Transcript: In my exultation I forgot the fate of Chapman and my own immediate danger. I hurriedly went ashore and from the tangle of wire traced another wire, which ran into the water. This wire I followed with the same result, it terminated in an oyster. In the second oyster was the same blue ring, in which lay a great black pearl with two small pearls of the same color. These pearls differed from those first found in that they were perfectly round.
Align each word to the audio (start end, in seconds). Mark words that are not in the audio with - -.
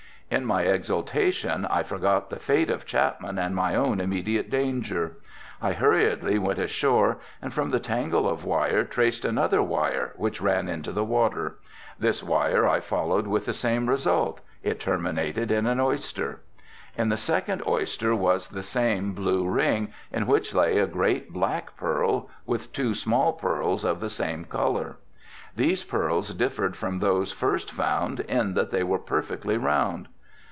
In 0.33 0.45
my 0.45 0.61
exultation 0.61 1.65
I 1.65 1.83
forgot 1.83 2.29
the 2.29 2.37
fate 2.39 2.69
of 2.69 2.85
Chapman 2.85 3.37
and 3.37 3.53
my 3.53 3.75
own 3.75 3.99
immediate 3.99 4.49
danger. 4.49 5.17
I 5.61 5.73
hurriedly 5.73 6.39
went 6.39 6.57
ashore 6.57 7.19
and 7.41 7.51
from 7.53 7.69
the 7.71 7.81
tangle 7.81 8.29
of 8.29 8.45
wire 8.45 8.85
traced 8.85 9.25
another 9.25 9.61
wire, 9.61 10.13
which 10.15 10.39
ran 10.39 10.69
into 10.69 10.93
the 10.93 11.03
water. 11.03 11.57
This 11.99 12.23
wire 12.23 12.65
I 12.65 12.79
followed 12.79 13.27
with 13.27 13.43
the 13.45 13.53
same 13.53 13.89
result, 13.89 14.39
it 14.63 14.79
terminated 14.79 15.51
in 15.51 15.65
an 15.67 15.81
oyster. 15.81 16.39
In 16.97 17.09
the 17.09 17.17
second 17.17 17.61
oyster 17.67 18.15
was 18.15 18.47
the 18.47 18.63
same 18.63 19.11
blue 19.11 19.45
ring, 19.49 19.91
in 20.13 20.27
which 20.27 20.55
lay 20.55 20.77
a 20.77 20.87
great 20.87 21.33
black 21.33 21.75
pearl 21.75 22.29
with 22.45 22.71
two 22.71 22.93
small 22.95 23.33
pearls 23.33 23.83
of 23.83 23.99
the 23.99 24.07
same 24.09 24.45
color. 24.45 24.95
These 25.57 25.83
pearls 25.83 26.33
differed 26.33 26.77
from 26.77 26.99
those 26.99 27.33
first 27.33 27.69
found 27.69 28.21
in 28.21 28.53
that 28.53 28.69
they 28.71 28.83
were 28.83 28.97
perfectly 28.97 29.57
round. 29.57 30.07